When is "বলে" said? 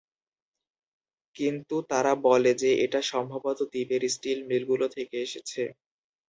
2.27-2.51